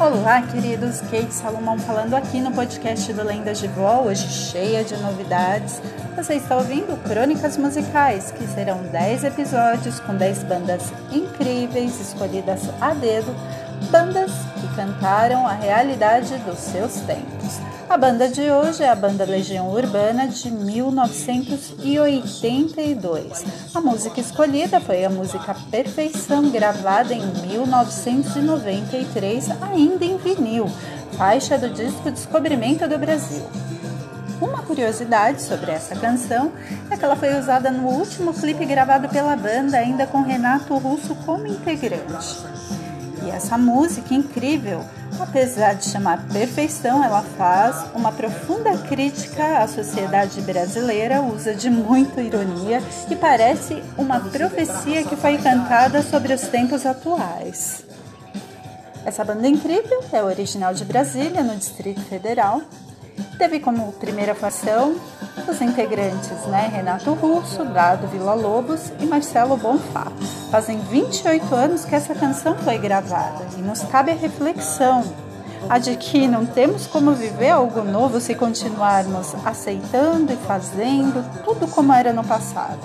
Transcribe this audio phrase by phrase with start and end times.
[0.00, 1.00] Olá, queridos.
[1.00, 5.82] Kate Salomão falando aqui no podcast do Lendas de Vó, hoje cheia de novidades.
[6.14, 12.94] Você está ouvindo Crônicas Musicais, que serão 10 episódios com 10 bandas incríveis escolhidas a
[12.94, 13.34] dedo,
[13.90, 14.30] bandas
[14.60, 17.67] que cantaram a realidade dos seus tempos.
[17.88, 23.44] A banda de hoje é a banda Legião Urbana de 1982.
[23.74, 30.66] A música escolhida foi a música Perfeição, gravada em 1993, ainda em vinil,
[31.16, 33.46] faixa do disco Descobrimento do Brasil.
[34.38, 36.52] Uma curiosidade sobre essa canção
[36.90, 41.14] é que ela foi usada no último clipe gravado pela banda, ainda com Renato Russo
[41.24, 42.36] como integrante.
[43.24, 44.84] E essa música incrível
[45.20, 52.22] Apesar de chamar perfeição, ela faz uma profunda crítica à sociedade brasileira, usa de muita
[52.22, 57.84] ironia e parece uma profecia que foi cantada sobre os tempos atuais.
[59.04, 62.62] Essa banda incrível é original de Brasília, no Distrito Federal.
[63.38, 65.00] Teve como primeira fação
[65.48, 70.06] os integrantes né, Renato Russo, Dado Vila Lobos e Marcelo Bonfá.
[70.50, 75.04] Fazem 28 anos que essa canção foi gravada e nos cabe a reflexão
[75.68, 81.66] a de que não temos como viver algo novo se continuarmos aceitando e fazendo tudo
[81.68, 82.80] como era no passado.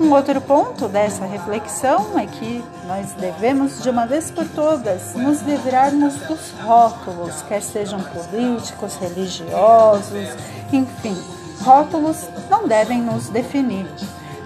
[0.00, 5.42] Um outro ponto dessa reflexão é que nós devemos, de uma vez por todas, nos
[5.42, 10.28] livrarmos dos rótulos, quer sejam políticos, religiosos,
[10.72, 11.16] enfim,
[11.62, 13.86] rótulos não devem nos definir.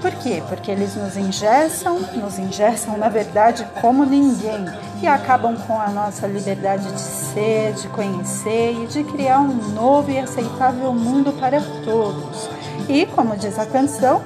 [0.00, 0.42] Por quê?
[0.48, 4.66] Porque eles nos ingessam, nos ingessam na verdade como ninguém
[5.02, 10.10] e acabam com a nossa liberdade de ser, de conhecer e de criar um novo
[10.10, 12.48] e aceitável mundo para todos.
[12.88, 14.22] E, como diz a canção,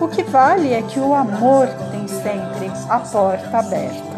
[0.00, 4.08] o que vale é que o amor tem sempre a porta aberta.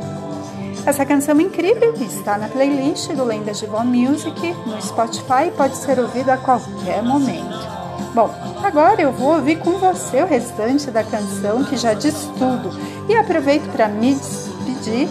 [0.86, 5.77] Essa canção incrível está na playlist do Lendas de Von Music no Spotify e pode
[5.77, 7.70] ser ouvida a qualquer momento.
[8.14, 12.70] Bom, agora eu vou ouvir com você o restante da canção que já diz tudo
[13.08, 15.08] e aproveito para me despedir,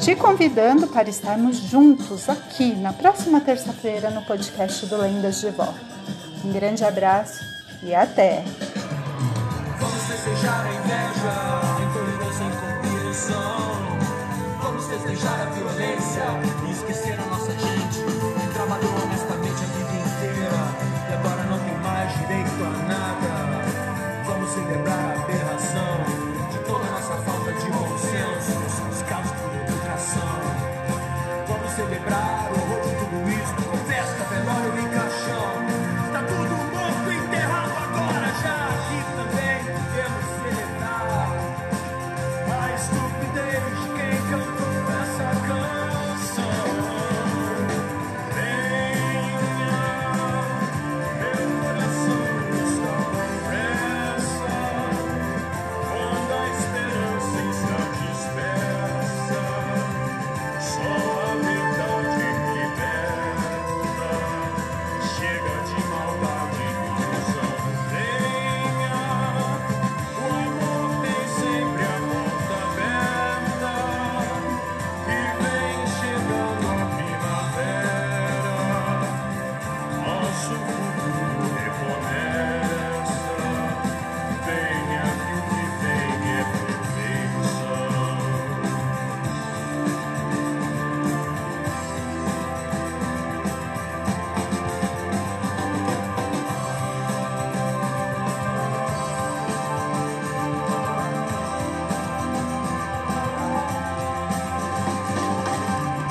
[0.00, 5.72] te convidando para estarmos juntos aqui na próxima terça-feira no podcast do Lendas de Vó.
[6.44, 7.40] Um grande abraço
[7.82, 8.44] e até!
[14.62, 16.22] Vamos desejar a violência
[16.66, 17.77] e esquecer a nossa gente.